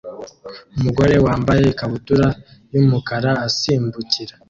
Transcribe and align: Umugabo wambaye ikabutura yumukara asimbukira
Umugabo 0.77 1.15
wambaye 1.27 1.63
ikabutura 1.73 2.27
yumukara 2.73 3.31
asimbukira 3.47 4.33